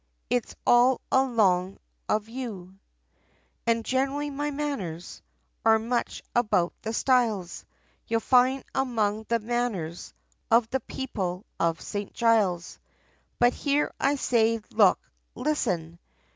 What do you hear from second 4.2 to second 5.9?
my manners, Are